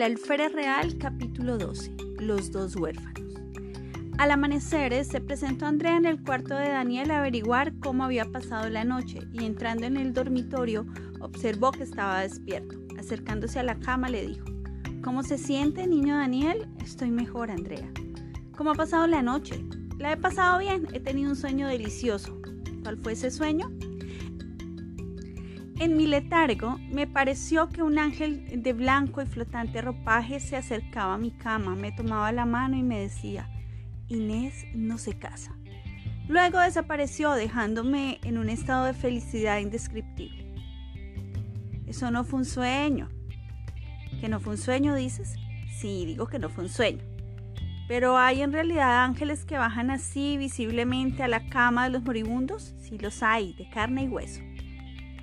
[0.00, 1.94] El Alférez Real, capítulo 12.
[2.20, 3.34] Los dos huérfanos.
[4.16, 8.70] Al amanecer se presentó Andrea en el cuarto de Daniel a averiguar cómo había pasado
[8.70, 10.86] la noche y entrando en el dormitorio
[11.20, 12.78] observó que estaba despierto.
[12.98, 14.46] Acercándose a la cama le dijo,
[15.04, 16.66] ¿Cómo se siente, niño Daniel?
[16.82, 17.92] Estoy mejor, Andrea.
[18.56, 19.62] ¿Cómo ha pasado la noche?
[19.98, 22.40] La he pasado bien, he tenido un sueño delicioso.
[22.82, 23.70] ¿Cuál fue ese sueño?
[25.80, 31.14] En mi letargo me pareció que un ángel de blanco y flotante ropaje se acercaba
[31.14, 33.48] a mi cama, me tomaba la mano y me decía,
[34.06, 35.56] Inés no se casa.
[36.28, 40.52] Luego desapareció dejándome en un estado de felicidad indescriptible.
[41.86, 43.08] Eso no fue un sueño.
[44.20, 45.36] ¿Que no fue un sueño, dices?
[45.78, 47.02] Sí, digo que no fue un sueño.
[47.88, 52.74] Pero hay en realidad ángeles que bajan así visiblemente a la cama de los moribundos.
[52.82, 54.42] Sí los hay, de carne y hueso.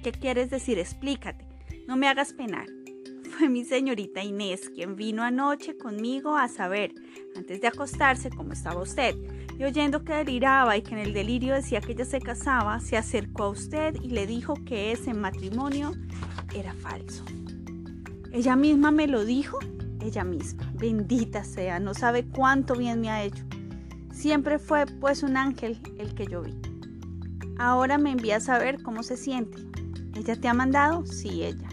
[0.03, 0.79] ¿Qué quieres decir?
[0.79, 1.45] Explícate.
[1.87, 2.67] No me hagas penar.
[3.37, 6.93] Fue mi señorita Inés quien vino anoche conmigo a saber,
[7.35, 9.15] antes de acostarse, cómo estaba usted.
[9.57, 12.97] Y oyendo que deliraba y que en el delirio decía que ella se casaba, se
[12.97, 15.93] acercó a usted y le dijo que ese matrimonio
[16.55, 17.23] era falso.
[18.31, 19.57] Ella misma me lo dijo,
[20.01, 20.71] ella misma.
[20.75, 23.43] Bendita sea, no sabe cuánto bien me ha hecho.
[24.11, 26.53] Siempre fue pues un ángel el que yo vi.
[27.57, 29.57] Ahora me envía a saber cómo se siente.
[30.17, 31.05] ¿Ella te ha mandado?
[31.05, 31.69] Sí, ella.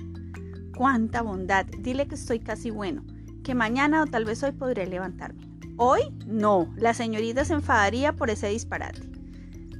[0.76, 1.64] Cuánta bondad.
[1.78, 3.02] Dile que estoy casi bueno,
[3.42, 5.48] que mañana o tal vez hoy podré levantarme.
[5.78, 6.02] ¿Hoy?
[6.26, 9.00] No, la señorita se enfadaría por ese disparate.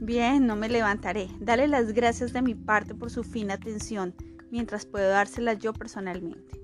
[0.00, 1.28] Bien, no me levantaré.
[1.40, 4.14] Dale las gracias de mi parte por su fina atención,
[4.50, 6.58] mientras puedo dárselas yo personalmente.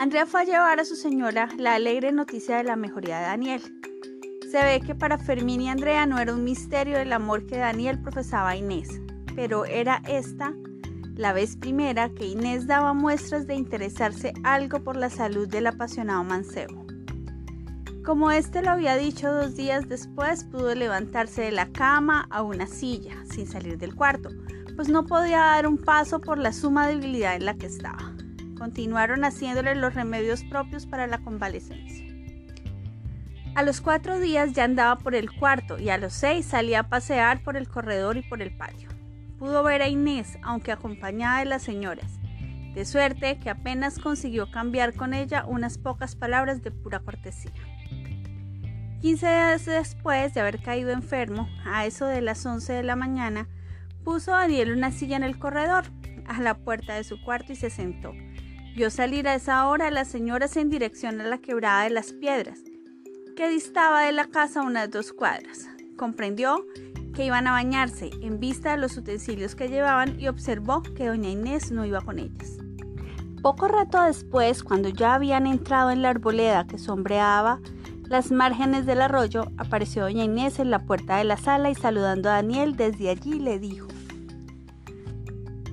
[0.00, 3.62] Andrea fue a llevar a su señora la alegre noticia de la mejoría de Daniel.
[4.50, 8.02] Se ve que para Fermín y Andrea no era un misterio el amor que Daniel
[8.02, 9.00] profesaba a Inés
[9.34, 10.54] pero era esta
[11.20, 16.24] la vez primera que Inés daba muestras de interesarse algo por la salud del apasionado
[16.24, 16.86] mancebo.
[18.04, 22.66] Como éste lo había dicho dos días después, pudo levantarse de la cama a una
[22.66, 24.30] silla, sin salir del cuarto,
[24.76, 28.14] pues no podía dar un paso por la suma debilidad en la que estaba.
[28.56, 32.06] Continuaron haciéndole los remedios propios para la convalecencia.
[33.56, 36.88] A los cuatro días ya andaba por el cuarto y a los seis salía a
[36.88, 38.88] pasear por el corredor y por el patio
[39.40, 42.20] pudo ver a Inés, aunque acompañada de las señoras,
[42.74, 47.50] de suerte que apenas consiguió cambiar con ella unas pocas palabras de pura cortesía.
[49.00, 53.48] Quince días después de haber caído enfermo, a eso de las once de la mañana,
[54.04, 55.84] puso a Daniel una silla en el corredor,
[56.26, 58.12] a la puerta de su cuarto y se sentó.
[58.76, 62.12] Vio salir a esa hora a las señoras en dirección a la quebrada de las
[62.12, 62.60] piedras,
[63.36, 65.66] que distaba de la casa unas dos cuadras.
[65.96, 66.66] Comprendió
[67.20, 71.28] que iban a bañarse en vista de los utensilios que llevaban y observó que doña
[71.28, 72.56] Inés no iba con ellas.
[73.42, 77.60] Poco rato después, cuando ya habían entrado en la arboleda que sombreaba
[78.04, 82.30] las márgenes del arroyo, apareció doña Inés en la puerta de la sala y saludando
[82.30, 83.88] a Daniel desde allí le dijo,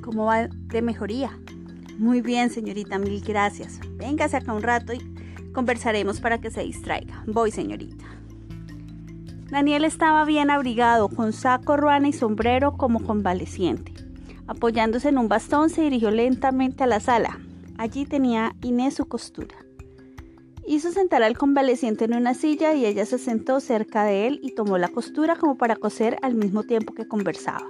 [0.02, 1.32] ¿Cómo va de mejoría?
[1.98, 3.80] Muy bien, señorita, mil gracias.
[3.96, 5.00] Véngase acá un rato y
[5.54, 7.24] conversaremos para que se distraiga.
[7.26, 8.04] Voy, señorita.
[9.50, 13.94] Daniel estaba bien abrigado, con saco, ruana y sombrero como convaleciente.
[14.46, 17.40] Apoyándose en un bastón, se dirigió lentamente a la sala.
[17.78, 19.56] Allí tenía Inés su costura.
[20.66, 24.54] Hizo sentar al convaleciente en una silla y ella se sentó cerca de él y
[24.54, 27.66] tomó la costura como para coser al mismo tiempo que conversaba.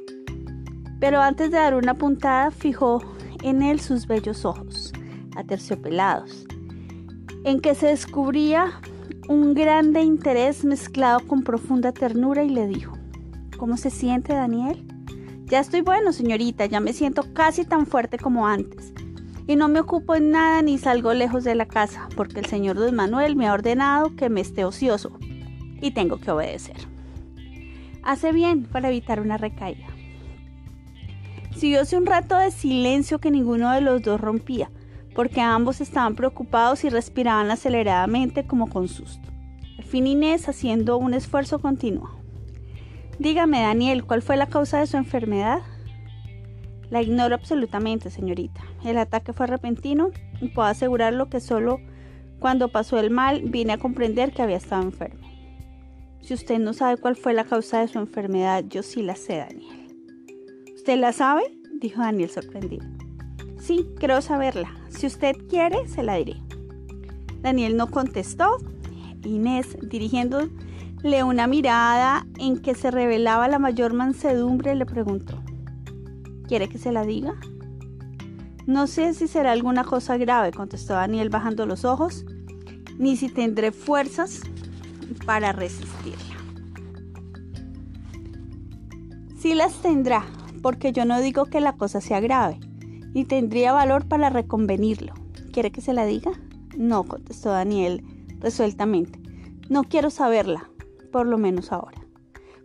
[1.00, 3.04] Pero antes de dar una puntada, fijó
[3.44, 4.94] en él sus bellos ojos,
[5.36, 6.48] aterciopelados,
[7.44, 8.82] en que se descubría
[9.28, 12.98] un grande interés mezclado con profunda ternura y le dijo,
[13.58, 14.86] ¿Cómo se siente Daniel?
[15.46, 18.94] Ya estoy bueno, señorita, ya me siento casi tan fuerte como antes.
[19.48, 22.78] Y no me ocupo en nada ni salgo lejos de la casa, porque el señor
[22.78, 25.18] don Manuel me ha ordenado que me esté ocioso
[25.82, 26.78] y tengo que obedecer.
[28.04, 29.88] Hace bien para evitar una recaída.
[31.56, 34.70] Siguióse un rato de silencio que ninguno de los dos rompía,
[35.18, 39.28] porque ambos estaban preocupados y respiraban aceleradamente como con susto.
[39.80, 42.12] Al fin Inés, haciendo un esfuerzo continuo.
[43.18, 45.62] Dígame, Daniel, ¿cuál fue la causa de su enfermedad?
[46.92, 48.62] La ignoro absolutamente, señorita.
[48.86, 51.80] El ataque fue repentino y puedo asegurarlo que solo
[52.38, 55.28] cuando pasó el mal vine a comprender que había estado enfermo.
[56.22, 59.38] Si usted no sabe cuál fue la causa de su enfermedad, yo sí la sé,
[59.38, 59.88] Daniel.
[60.76, 61.42] ¿Usted la sabe?
[61.82, 62.86] dijo Daniel sorprendido.
[63.60, 64.72] Sí, creo saberla.
[64.90, 66.38] Si usted quiere, se la diré.
[67.42, 68.58] Daniel no contestó.
[69.24, 75.42] Inés, dirigiéndole una mirada en que se revelaba la mayor mansedumbre, le preguntó,
[76.48, 77.36] ¿quiere que se la diga?
[78.66, 82.26] No sé si será alguna cosa grave, contestó Daniel bajando los ojos,
[82.98, 84.42] ni si tendré fuerzas
[85.26, 86.36] para resistirla.
[89.38, 90.26] Sí las tendrá,
[90.62, 92.60] porque yo no digo que la cosa sea grave,
[93.14, 95.14] y tendría valor para reconvenirlo.
[95.52, 96.32] ¿Quiere que se la diga?
[96.76, 98.04] No, contestó Daniel
[98.40, 99.20] resueltamente.
[99.70, 100.70] No quiero saberla,
[101.12, 102.02] por lo menos ahora.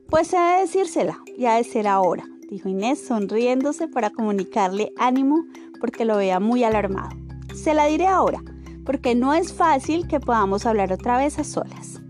[0.08, 5.44] Pues he de decírsela, y ha de ser ahora, dijo Inés sonriéndose para comunicarle ánimo
[5.80, 7.16] porque lo vea muy alarmado.
[7.54, 8.42] Se la diré ahora,
[8.84, 12.00] porque no es fácil que podamos hablar otra vez a solas.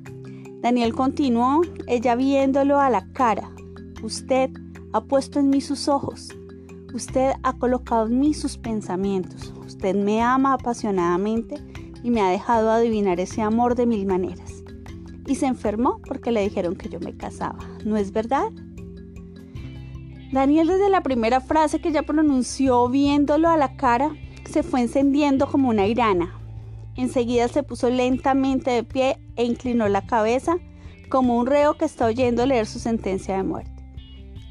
[0.61, 3.51] Daniel continuó, ella viéndolo a la cara.
[4.03, 4.51] Usted
[4.93, 6.29] ha puesto en mí sus ojos.
[6.95, 9.53] Usted ha colocado en mí sus pensamientos.
[9.67, 11.57] Usted me ama apasionadamente
[12.03, 14.63] y me ha dejado adivinar ese amor de mil maneras.
[15.27, 17.59] Y se enfermó porque le dijeron que yo me casaba.
[17.85, 18.51] ¿No es verdad?
[20.33, 24.11] Daniel desde la primera frase que ella pronunció viéndolo a la cara,
[24.45, 26.39] se fue encendiendo como una irana.
[26.97, 30.59] Enseguida se puso lentamente de pie e inclinó la cabeza
[31.09, 33.72] como un reo que está oyendo leer su sentencia de muerte.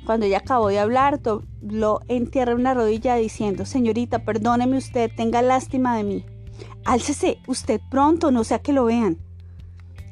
[0.05, 5.95] Cuando ella acabó de hablar, dobló en una rodilla diciendo, Señorita, perdóneme usted, tenga lástima
[5.95, 6.25] de mí.
[6.85, 9.17] Álcese usted pronto, no sea que lo vean.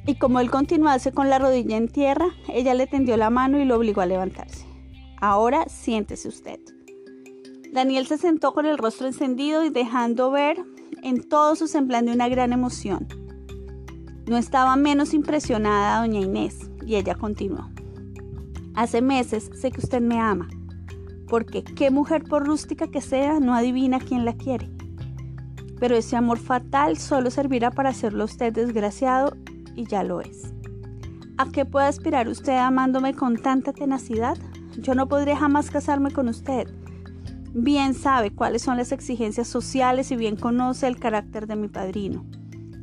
[0.05, 3.65] Y como él continuase con la rodilla en tierra, ella le tendió la mano y
[3.65, 4.65] lo obligó a levantarse.
[5.19, 6.59] Ahora siéntese usted.
[7.71, 10.57] Daniel se sentó con el rostro encendido y dejando ver
[11.03, 13.07] en todo su semblante una gran emoción.
[14.27, 17.69] No estaba menos impresionada doña Inés y ella continuó.
[18.79, 20.47] Hace meses sé que usted me ama,
[21.27, 24.69] porque qué mujer por rústica que sea no adivina quién la quiere.
[25.81, 29.35] Pero ese amor fatal solo servirá para hacerlo usted desgraciado
[29.75, 30.53] y ya lo es.
[31.37, 34.37] ¿A qué puede aspirar usted amándome con tanta tenacidad?
[34.77, 36.65] Yo no podré jamás casarme con usted.
[37.53, 42.23] Bien sabe cuáles son las exigencias sociales y bien conoce el carácter de mi padrino.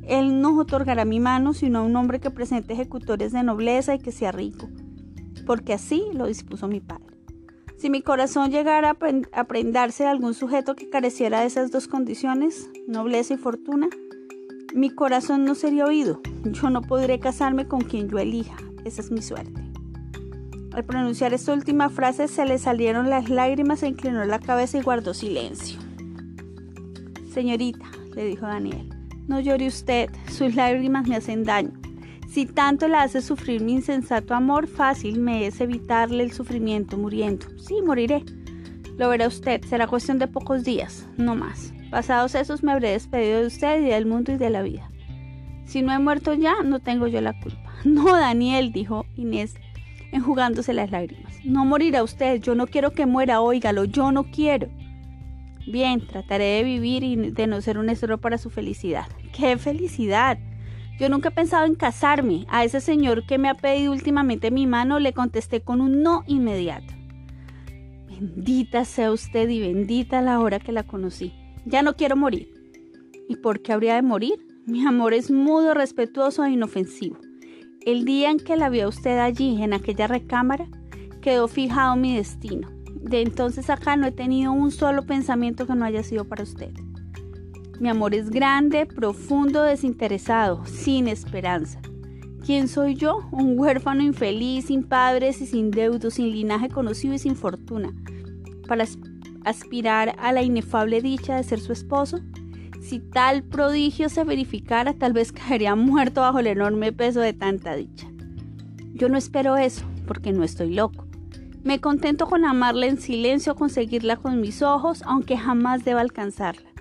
[0.02, 3.98] Él no otorgará mi mano sino a un hombre que presente ejecutores de nobleza y
[3.98, 4.68] que sea rico,
[5.46, 7.16] porque así lo dispuso mi padre.
[7.78, 8.96] Si mi corazón llegara
[9.32, 13.88] a prendarse de algún sujeto que careciera de esas dos condiciones, nobleza y fortuna,
[14.74, 16.20] mi corazón no sería oído.
[16.44, 18.56] Yo no podré casarme con quien yo elija.
[18.84, 19.62] Esa es mi suerte.
[20.72, 24.82] Al pronunciar esta última frase se le salieron las lágrimas, se inclinó la cabeza y
[24.82, 25.78] guardó silencio.
[27.32, 28.88] Señorita, le dijo Daniel,
[29.26, 31.72] no llore usted, sus lágrimas me hacen daño.
[32.36, 37.46] Si tanto la hace sufrir mi insensato amor, fácil me es evitarle el sufrimiento muriendo.
[37.58, 38.22] Sí, moriré.
[38.98, 41.72] Lo verá usted, será cuestión de pocos días, no más.
[41.90, 44.90] Pasados esos me habré despedido de usted y del mundo y de la vida.
[45.64, 47.72] Si no he muerto ya, no tengo yo la culpa.
[47.84, 49.54] No, Daniel, dijo Inés,
[50.12, 51.32] enjugándose las lágrimas.
[51.42, 54.68] No morirá usted, yo no quiero que muera, óigalo, yo no quiero.
[55.66, 59.06] Bien, trataré de vivir y de no ser un estorbo para su felicidad.
[59.32, 60.38] ¡Qué felicidad!
[60.98, 62.46] Yo nunca he pensado en casarme.
[62.48, 66.24] A ese señor que me ha pedido últimamente mi mano le contesté con un no
[66.26, 66.94] inmediato.
[68.08, 71.34] Bendita sea usted y bendita la hora que la conocí.
[71.66, 72.48] Ya no quiero morir.
[73.28, 74.46] ¿Y por qué habría de morir?
[74.66, 77.18] Mi amor es mudo, respetuoso e inofensivo.
[77.84, 80.66] El día en que la vio usted allí, en aquella recámara,
[81.20, 82.68] quedó fijado mi destino.
[82.90, 86.72] De entonces acá no he tenido un solo pensamiento que no haya sido para usted.
[87.78, 91.78] Mi amor es grande, profundo, desinteresado, sin esperanza.
[92.44, 93.28] ¿Quién soy yo?
[93.32, 97.92] Un huérfano infeliz, sin padres y sin deudos, sin linaje conocido y sin fortuna,
[98.66, 98.86] para
[99.44, 102.20] aspirar a la inefable dicha de ser su esposo.
[102.80, 107.74] Si tal prodigio se verificara, tal vez caería muerto bajo el enorme peso de tanta
[107.74, 108.06] dicha.
[108.94, 111.06] Yo no espero eso, porque no estoy loco.
[111.62, 116.75] Me contento con amarla en silencio, conseguirla con mis ojos, aunque jamás deba alcanzarla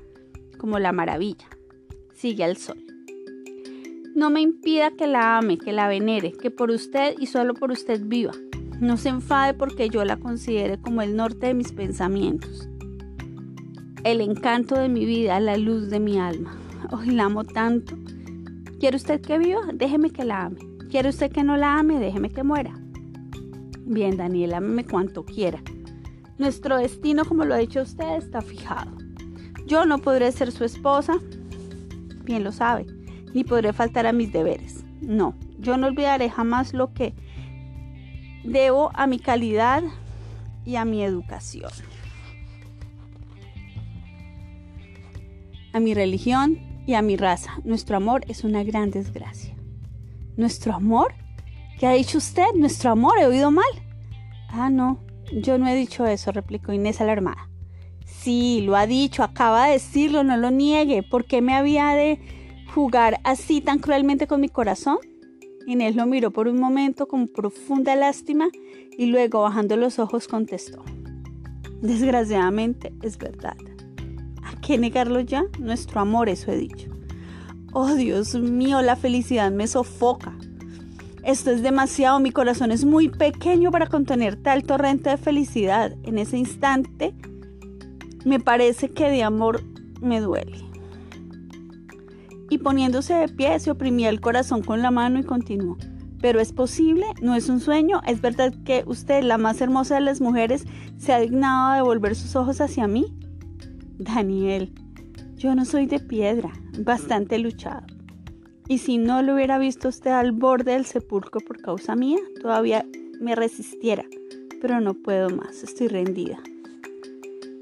[0.56, 1.48] como la maravilla.
[2.14, 2.78] Sigue al sol.
[4.16, 7.72] No me impida que la ame, que la venere, que por usted y solo por
[7.72, 8.32] usted viva.
[8.80, 12.70] No se enfade porque yo la considere como el norte de mis pensamientos.
[14.04, 16.56] El encanto de mi vida, la luz de mi alma.
[16.92, 17.98] Hoy la amo tanto.
[18.80, 19.62] ¿Quiere usted que viva?
[19.74, 20.60] Déjeme que la ame.
[20.90, 22.00] ¿Quiere usted que no la ame?
[22.00, 22.74] Déjeme que muera.
[23.86, 25.62] Bien, Daniel, ámeme cuanto quiera.
[26.38, 28.92] Nuestro destino, como lo ha dicho usted, está fijado.
[29.66, 31.14] Yo no podré ser su esposa,
[32.24, 32.86] bien lo sabe,
[33.34, 34.86] ni podré faltar a mis deberes.
[35.02, 37.14] No, yo no olvidaré jamás lo que
[38.44, 39.84] debo a mi calidad
[40.66, 41.72] y a mi educación.
[45.74, 47.58] A mi religión y a mi raza.
[47.64, 49.56] Nuestro amor es una gran desgracia.
[50.38, 51.14] ¿Nuestro amor?
[51.80, 52.48] ¿Qué ha dicho usted?
[52.56, 53.18] ¿Nuestro amor?
[53.20, 53.66] ¿He oído mal?
[54.50, 55.00] Ah, no,
[55.34, 57.50] yo no he dicho eso, replicó Inés alarmada.
[58.26, 61.04] Sí, lo ha dicho, acaba de decirlo, no lo niegue.
[61.04, 62.20] ¿Por qué me había de
[62.74, 64.98] jugar así tan cruelmente con mi corazón?
[65.68, 68.48] Inés lo miró por un momento con profunda lástima
[68.98, 70.84] y luego bajando los ojos contestó.
[71.84, 73.58] Desgraciadamente es verdad.
[74.42, 75.44] ¿A qué negarlo ya?
[75.60, 76.90] Nuestro amor, eso he dicho.
[77.74, 80.36] Oh Dios mío, la felicidad me sofoca.
[81.24, 85.96] Esto es demasiado, mi corazón es muy pequeño para contener tal torrente de felicidad.
[86.06, 87.14] En ese instante
[88.26, 89.62] me parece que de amor
[90.02, 90.58] me duele.
[92.50, 95.78] Y poniéndose de pie, se oprimía el corazón con la mano y continuó.
[96.22, 100.02] Pero es posible, no es un sueño, es verdad que usted, la más hermosa de
[100.02, 100.66] las mujeres,
[100.98, 103.06] se ha dignado a devolver sus ojos hacia mí.
[103.98, 104.74] Daniel,
[105.36, 107.86] yo no soy de piedra, bastante luchado.
[108.68, 112.86] Y si no lo hubiera visto usted al borde del sepulcro por causa mía, todavía
[113.22, 114.04] me resistiera.
[114.62, 116.40] Pero no puedo más, estoy rendida.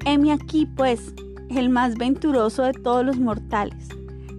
[0.06, 1.14] Heme aquí, pues,
[1.48, 3.88] el más venturoso de todos los mortales.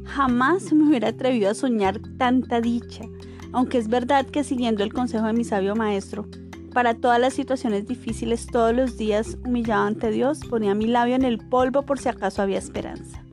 [0.06, 3.04] Jamás me hubiera atrevido a soñar tanta dicha,
[3.52, 6.28] aunque es verdad que siguiendo el consejo de mi sabio maestro,
[6.72, 11.24] para todas las situaciones difíciles todos los días humillado ante Dios, ponía mi labio en
[11.24, 13.24] el polvo por si acaso había esperanza.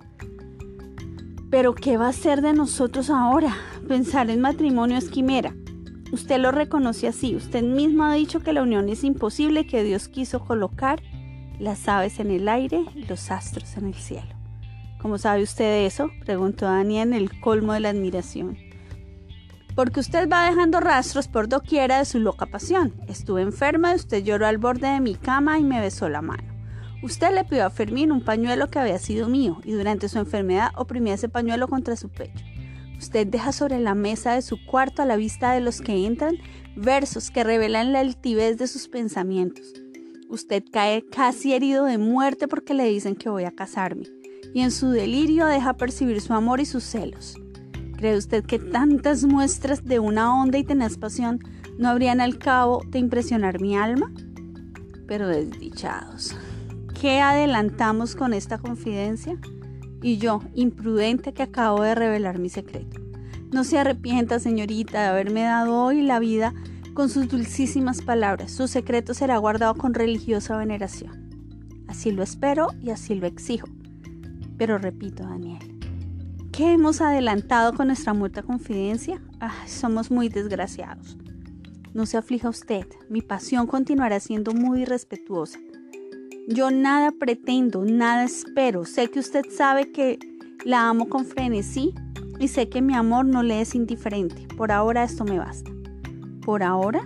[1.51, 3.55] Pero ¿qué va a ser de nosotros ahora?
[3.89, 5.55] Pensar en matrimonio es quimera.
[6.13, 10.09] Usted lo reconoce así, usted mismo ha dicho que la unión es imposible, que Dios
[10.09, 11.03] quiso colocar
[11.59, 14.35] las aves en el aire los astros en el cielo.
[15.01, 16.11] ¿Cómo sabe usted eso?
[16.25, 18.57] preguntó Daniel en el colmo de la admiración.
[19.75, 22.95] Porque usted va dejando rastros por doquiera de su loca pasión.
[23.09, 26.53] Estuve enferma y usted lloró al borde de mi cama y me besó la mano.
[27.03, 30.71] Usted le pidió a Fermín un pañuelo que había sido mío y durante su enfermedad
[30.77, 32.45] oprimía ese pañuelo contra su pecho.
[32.97, 36.37] Usted deja sobre la mesa de su cuarto a la vista de los que entran
[36.77, 39.82] versos que revelan la altivez de sus pensamientos.
[40.33, 44.05] Usted cae casi herido de muerte porque le dicen que voy a casarme,
[44.55, 47.37] y en su delirio deja percibir su amor y sus celos.
[47.99, 51.39] ¿Cree usted que tantas muestras de una honda y tenaz pasión
[51.77, 54.11] no habrían al cabo de impresionar mi alma?
[55.07, 56.35] Pero desdichados,
[56.99, 59.39] ¿qué adelantamos con esta confidencia?
[60.01, 63.03] Y yo, imprudente que acabo de revelar mi secreto.
[63.53, 66.55] No se arrepienta, señorita, de haberme dado hoy la vida
[66.95, 68.53] con sus dulcísimas palabras.
[68.53, 71.31] Su secreto será guardado con religiosa veneración.
[71.89, 73.69] Así lo espero y así lo exijo.
[74.57, 75.79] Pero repito, Daniel,
[76.53, 79.21] ¿qué hemos adelantado con nuestra muerta confidencia?
[79.67, 81.17] somos muy desgraciados.
[81.95, 85.59] No se aflija usted, mi pasión continuará siendo muy respetuosa.
[86.49, 88.85] Yo nada pretendo, nada espero.
[88.85, 90.19] Sé que usted sabe que
[90.65, 91.93] la amo con frenesí
[92.39, 94.47] y sé que mi amor no le es indiferente.
[94.57, 95.71] Por ahora esto me basta.
[96.45, 97.03] ¿Por ahora?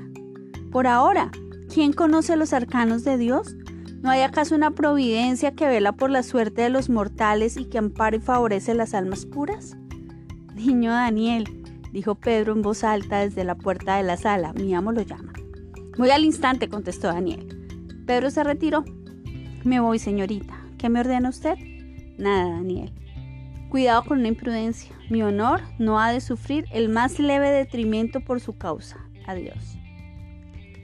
[0.72, 1.30] Por ahora.
[1.72, 3.54] ¿Quién conoce los arcanos de Dios?
[4.00, 7.78] ¿No hay acaso una providencia que vela por la suerte de los mortales y que
[7.78, 9.76] ampara y favorece las almas puras?
[10.54, 11.44] Niño Daniel,
[11.92, 15.32] dijo Pedro en voz alta desde la puerta de la sala, mi amo lo llama.
[15.98, 17.46] Voy al instante, contestó Daniel.
[18.06, 18.84] Pedro se retiró.
[19.64, 20.54] Me voy, señorita.
[20.78, 21.56] ¿Qué me ordena usted?
[22.18, 22.92] Nada, Daniel.
[23.70, 24.94] Cuidado con una imprudencia.
[25.10, 29.05] Mi honor no ha de sufrir el más leve detrimento por su causa.
[29.26, 29.78] Adiós.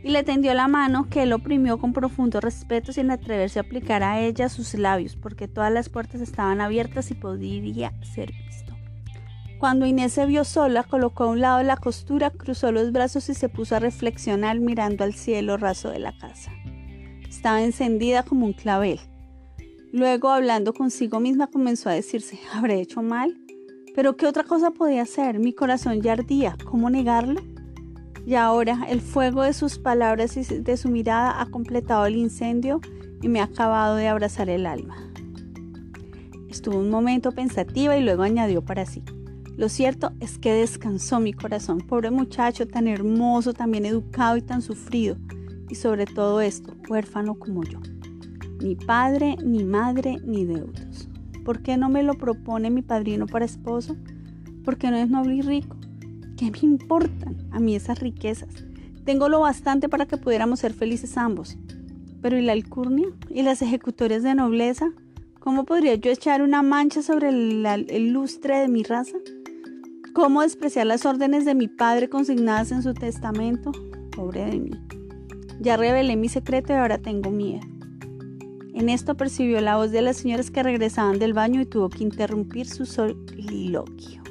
[0.04, 4.02] Y le tendió la mano que él oprimió con profundo respeto sin atreverse a aplicar
[4.02, 8.72] a ella sus labios, porque todas las puertas estaban abiertas y podría ser visto.
[9.60, 13.34] Cuando Inés se vio sola, colocó a un lado la costura, cruzó los brazos y
[13.34, 16.50] se puso a reflexionar mirando al cielo raso de la casa.
[17.28, 18.98] Estaba encendida como un clavel.
[19.92, 23.38] Luego, hablando consigo misma, comenzó a decirse, ¿habré hecho mal?
[23.94, 25.38] Pero ¿qué otra cosa podía hacer?
[25.38, 26.56] Mi corazón ya ardía.
[26.64, 27.40] ¿Cómo negarlo?
[28.24, 32.80] Y ahora el fuego de sus palabras y de su mirada ha completado el incendio
[33.20, 34.96] y me ha acabado de abrazar el alma.
[36.48, 39.02] Estuvo un momento pensativa y luego añadió para sí.
[39.56, 44.42] Lo cierto es que descansó mi corazón, pobre muchacho tan hermoso, tan bien educado y
[44.42, 45.16] tan sufrido,
[45.68, 47.78] y sobre todo esto, huérfano como yo.
[48.62, 51.08] Ni padre, ni madre, ni deudos.
[51.44, 53.96] ¿Por qué no me lo propone mi padrino para esposo?
[54.64, 55.76] Porque no es noble y rico.
[56.42, 58.48] ¿Qué me importan a mí esas riquezas?
[59.04, 61.56] Tengo lo bastante para que pudiéramos ser felices ambos.
[62.20, 63.06] Pero ¿y la alcurnia?
[63.30, 64.90] ¿Y las ejecutorias de nobleza?
[65.38, 69.18] ¿Cómo podría yo echar una mancha sobre el, el lustre de mi raza?
[70.14, 73.70] ¿Cómo despreciar las órdenes de mi padre consignadas en su testamento?
[74.10, 74.72] Pobre de mí.
[75.60, 77.64] Ya revelé mi secreto y ahora tengo miedo.
[78.74, 82.02] En esto percibió la voz de las señoras que regresaban del baño y tuvo que
[82.02, 84.22] interrumpir su soliloquio.